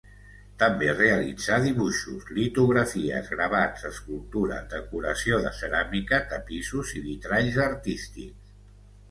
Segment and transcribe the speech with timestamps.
[0.61, 8.59] També realitzà dibuixos, litografies, gravats, escultura, decoració de ceràmica, tapissos i vitralls artístics.